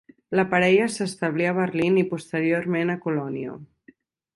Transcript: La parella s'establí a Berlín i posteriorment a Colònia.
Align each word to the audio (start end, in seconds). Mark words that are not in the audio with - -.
La 0.37 0.45
parella 0.53 0.87
s'establí 0.93 1.47
a 1.49 1.53
Berlín 1.59 2.03
i 2.03 2.07
posteriorment 2.17 2.95
a 2.97 3.01
Colònia. 3.09 3.59